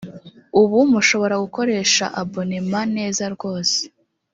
[0.61, 3.79] ubu mushobora gukoresha abonema neza rwose.